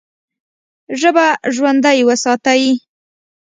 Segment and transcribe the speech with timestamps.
[0.99, 1.25] ژبه
[1.55, 2.63] ژوندۍ وساتئ!